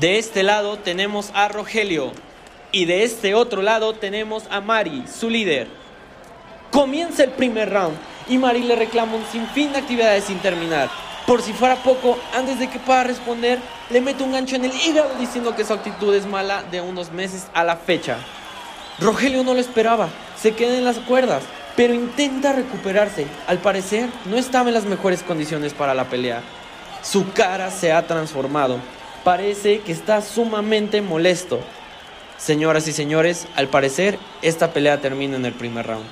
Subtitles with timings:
[0.00, 2.12] De este lado tenemos a Rogelio
[2.72, 5.68] y de este otro lado tenemos a Mari, su líder.
[6.70, 10.88] Comienza el primer round y Mari le reclama un sinfín de actividades sin terminar.
[11.26, 13.58] Por si fuera poco, antes de que pueda responder,
[13.90, 17.12] le mete un gancho en el hígado diciendo que su actitud es mala de unos
[17.12, 18.16] meses a la fecha.
[19.00, 21.42] Rogelio no lo esperaba, se queda en las cuerdas,
[21.76, 23.26] pero intenta recuperarse.
[23.46, 26.40] Al parecer, no estaba en las mejores condiciones para la pelea.
[27.02, 28.78] Su cara se ha transformado.
[29.24, 31.60] Parece que está sumamente molesto.
[32.38, 36.06] Señoras y señores, al parecer, esta pelea termina en el primer round.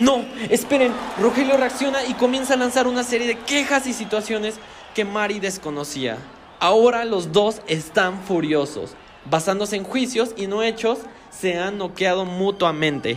[0.00, 4.56] No, esperen, Rogelio reacciona y comienza a lanzar una serie de quejas y situaciones
[4.94, 6.18] que Mari desconocía.
[6.60, 8.94] Ahora los dos están furiosos.
[9.30, 10.98] Basándose en juicios y no hechos,
[11.30, 13.16] se han noqueado mutuamente.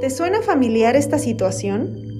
[0.00, 2.11] ¿Te suena familiar esta situación?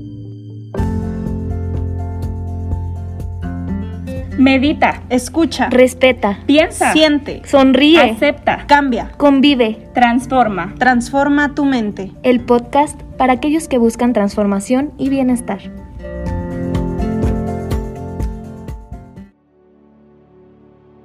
[4.38, 6.38] Medita, escucha, Respeta.
[6.46, 8.00] piensa, Siente, Sonríe.
[8.12, 9.88] acepta, cambia, Convive.
[9.94, 10.74] transforma.
[10.78, 12.12] transforma tu mente.
[12.22, 15.60] El podcast para aquellos que buscan transformación y bienestar.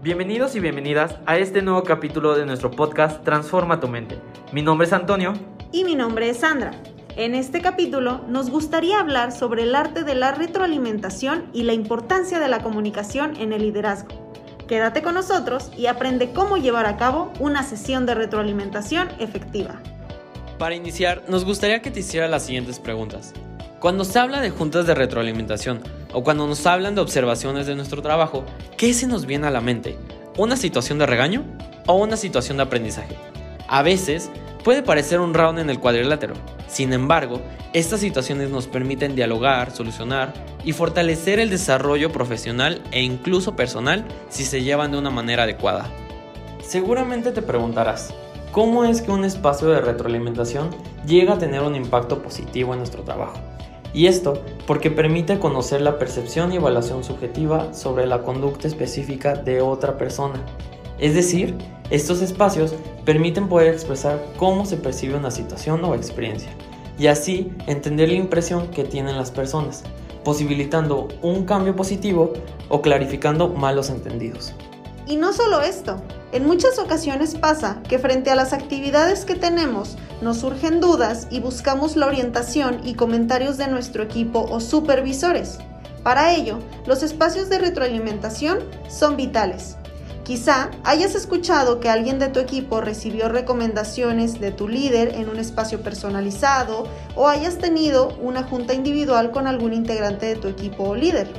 [0.02, 4.18] Bienvenidos y bienvenidas a este nuevo capítulo de nuestro podcast Transforma tu mente.
[4.54, 5.34] Mi nombre es Antonio.
[5.72, 6.72] Y mi nombre es Sandra.
[7.18, 12.38] En este capítulo nos gustaría hablar sobre el arte de la retroalimentación y la importancia
[12.38, 14.10] de la comunicación en el liderazgo.
[14.68, 19.82] Quédate con nosotros y aprende cómo llevar a cabo una sesión de retroalimentación efectiva.
[20.60, 23.34] Para iniciar, nos gustaría que te hiciera las siguientes preguntas.
[23.80, 25.82] Cuando se habla de juntas de retroalimentación
[26.14, 28.46] o cuando nos hablan de observaciones de nuestro trabajo,
[28.78, 29.98] ¿qué se nos viene a la mente?
[30.38, 31.44] ¿Una situación de regaño
[31.88, 33.16] o una situación de aprendizaje?
[33.68, 34.30] A veces
[34.64, 36.34] puede parecer un round en el cuadrilátero.
[36.68, 37.42] Sin embargo,
[37.74, 44.44] estas situaciones nos permiten dialogar, solucionar y fortalecer el desarrollo profesional e incluso personal si
[44.44, 45.90] se llevan de una manera adecuada.
[46.62, 48.14] Seguramente te preguntarás,
[48.52, 50.70] ¿cómo es que un espacio de retroalimentación
[51.06, 53.38] llega a tener un impacto positivo en nuestro trabajo?
[53.94, 59.62] Y esto porque permite conocer la percepción y evaluación subjetiva sobre la conducta específica de
[59.62, 60.42] otra persona.
[61.00, 61.56] Es decir,
[61.90, 62.74] estos espacios
[63.06, 66.50] permiten poder expresar cómo se percibe una situación o experiencia,
[67.00, 69.84] y así entender la impresión que tienen las personas,
[70.24, 72.34] posibilitando un cambio positivo
[72.68, 74.54] o clarificando malos entendidos.
[75.08, 76.02] Y no solo esto,
[76.34, 81.40] en muchas ocasiones pasa que frente a las actividades que tenemos nos surgen dudas y
[81.40, 85.60] buscamos la orientación y comentarios de nuestro equipo o supervisores.
[86.04, 88.60] Para ello, los espacios de retroalimentación
[88.90, 89.78] son vitales.
[90.28, 95.40] Quizá hayas escuchado que alguien de tu equipo recibió recomendaciones de tu líder en un
[95.40, 96.84] espacio personalizado
[97.16, 101.30] o hayas tenido una junta individual con algún integrante de tu equipo o líder.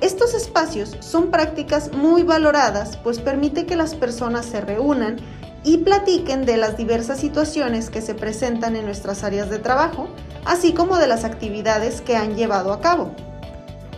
[0.00, 5.18] Estos espacios son prácticas muy valoradas pues permite que las personas se reúnan
[5.62, 10.08] y platiquen de las diversas situaciones que se presentan en nuestras áreas de trabajo,
[10.44, 13.14] así como de las actividades que han llevado a cabo.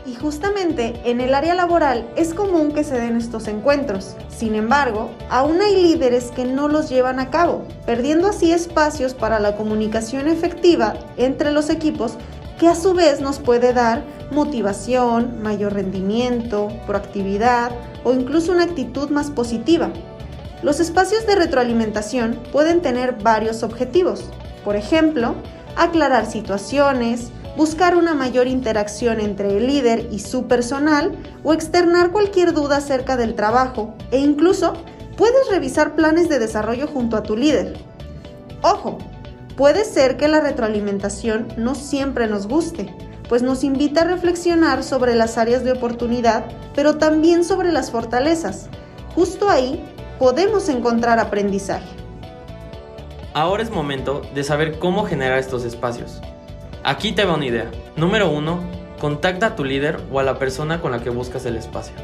[0.05, 4.17] Y justamente en el área laboral es común que se den estos encuentros.
[4.29, 9.39] Sin embargo, aún hay líderes que no los llevan a cabo, perdiendo así espacios para
[9.39, 12.17] la comunicación efectiva entre los equipos
[12.59, 17.71] que a su vez nos puede dar motivación, mayor rendimiento, proactividad
[18.03, 19.91] o incluso una actitud más positiva.
[20.63, 24.25] Los espacios de retroalimentación pueden tener varios objetivos.
[24.65, 25.35] Por ejemplo,
[25.77, 31.13] aclarar situaciones, buscar una mayor interacción entre el líder y su personal
[31.45, 34.75] o externar cualquier duda acerca del trabajo e incluso
[35.17, 37.75] puedes revisar planes de desarrollo junto a tu líder.
[38.63, 38.99] Ojo,
[39.57, 42.95] puede ser que la retroalimentación no siempre nos guste,
[43.29, 48.69] pues nos invita a reflexionar sobre las áreas de oportunidad, pero también sobre las fortalezas.
[49.15, 49.85] Justo ahí
[50.19, 51.89] podemos encontrar aprendizaje.
[53.35, 56.21] Ahora es momento de saber cómo generar estos espacios.
[56.85, 57.71] Aquí te va una idea.
[57.97, 58.61] Número 1.
[59.01, 61.95] Contacta a tu líder o a la persona con la que buscas el espacio.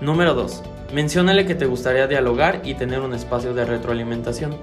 [0.00, 0.62] Número 2.
[0.94, 4.56] Menciónale que te gustaría dialogar y tener un espacio de retroalimentación.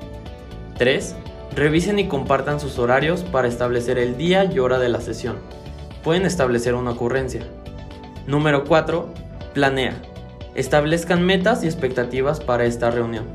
[0.77, 1.15] 3.
[1.53, 5.35] Revisen y compartan sus horarios para establecer el día y hora de la sesión.
[6.01, 7.41] Pueden establecer una ocurrencia.
[8.27, 9.13] Número 4.
[9.53, 9.95] Planea.
[10.55, 13.25] Establezcan metas y expectativas para esta reunión.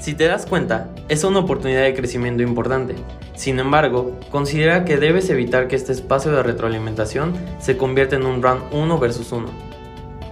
[0.00, 2.96] Si te das cuenta, es una oportunidad de crecimiento importante.
[3.36, 8.42] Sin embargo, considera que debes evitar que este espacio de retroalimentación se convierta en un
[8.42, 9.46] round 1 versus 1.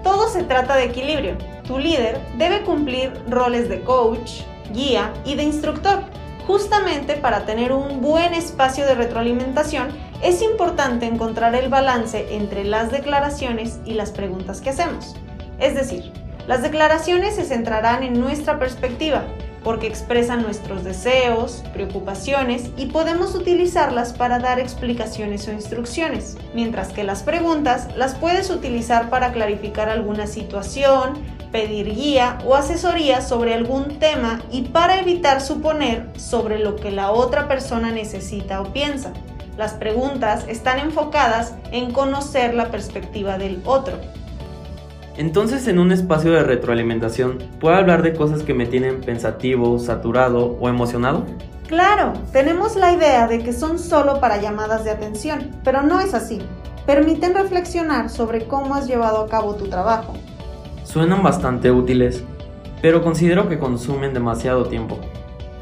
[0.03, 1.37] Todo se trata de equilibrio.
[1.67, 4.41] Tu líder debe cumplir roles de coach,
[4.73, 6.01] guía y de instructor.
[6.47, 9.89] Justamente para tener un buen espacio de retroalimentación,
[10.23, 15.15] es importante encontrar el balance entre las declaraciones y las preguntas que hacemos.
[15.59, 16.11] Es decir,
[16.47, 19.25] Las declaraciones se centrarán en nuestra perspectiva,
[19.65, 27.03] porque expresan nuestros deseos, preocupaciones y podemos utilizarlas para dar explicaciones o instrucciones, mientras que
[27.03, 31.15] las preguntas las puedes utilizar para clarificar alguna situación,
[31.51, 37.11] pedir guía o asesoría sobre algún tema y para evitar suponer sobre lo que la
[37.11, 39.13] otra persona necesita o piensa.
[39.57, 43.99] Las preguntas están enfocadas en conocer la perspectiva del otro.
[45.17, 50.57] Entonces en un espacio de retroalimentación, ¿puedo hablar de cosas que me tienen pensativo, saturado
[50.61, 51.25] o emocionado?
[51.69, 56.15] Claro, tenemos la idea de que son solo para llamadas de atención, pero no es
[56.15, 56.41] así.
[56.85, 60.15] Permiten reflexionar sobre cómo has llevado a cabo tu trabajo.
[60.83, 62.25] Suenan bastante útiles,
[62.83, 64.99] pero considero que consumen demasiado tiempo.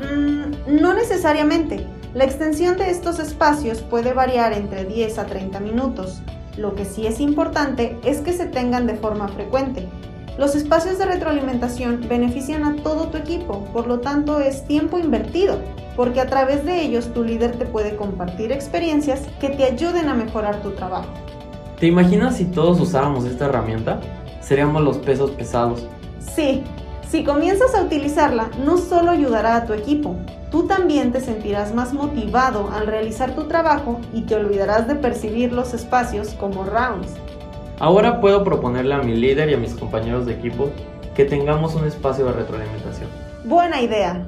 [0.01, 1.87] Mm, no necesariamente.
[2.15, 6.23] La extensión de estos espacios puede variar entre 10 a 30 minutos.
[6.57, 9.89] Lo que sí es importante es que se tengan de forma frecuente.
[10.39, 15.59] Los espacios de retroalimentación benefician a todo tu equipo, por lo tanto es tiempo invertido,
[15.97, 20.15] porque a través de ellos tu líder te puede compartir experiencias que te ayuden a
[20.15, 21.09] mejorar tu trabajo.
[21.79, 24.01] ¿Te imaginas si todos usáramos esta herramienta?
[24.41, 25.87] Seríamos los pesos pesados.
[26.35, 26.63] Sí,
[27.11, 30.17] si comienzas a utilizarla, no solo ayudará a tu equipo,
[30.53, 35.51] tú también te sentirás más motivado al realizar tu trabajo y te olvidarás de percibir
[35.51, 37.09] los espacios como rounds.
[37.81, 40.71] Ahora puedo proponerle a mi líder y a mis compañeros de equipo
[41.17, 43.09] que tengamos un espacio de retroalimentación.
[43.45, 44.25] Buena idea.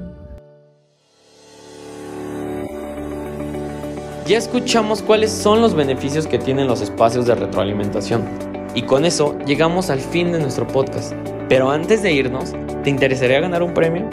[4.25, 8.23] Ya escuchamos cuáles son los beneficios que tienen los espacios de retroalimentación.
[8.73, 11.13] Y con eso llegamos al fin de nuestro podcast.
[11.47, 14.09] Pero antes de irnos, ¿te interesaría ganar un premio?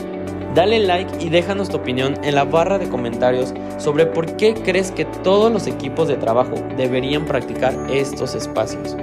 [0.55, 4.91] Dale like y déjanos tu opinión en la barra de comentarios sobre por qué crees
[4.91, 8.97] que todos los equipos de trabajo deberían practicar estos espacios.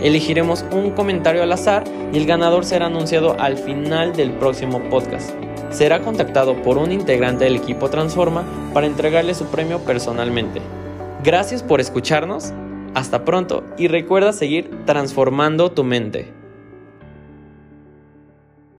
[0.00, 5.30] Elegiremos un comentario al azar y el ganador será anunciado al final del próximo podcast.
[5.70, 10.62] Será contactado por un integrante del equipo Transforma para entregarle su premio personalmente.
[11.22, 12.52] Gracias por escucharnos,
[12.94, 16.35] hasta pronto y recuerda seguir transformando tu mente.